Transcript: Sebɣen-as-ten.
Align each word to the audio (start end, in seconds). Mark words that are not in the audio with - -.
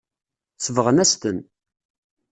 Sebɣen-as-ten. 0.57 1.37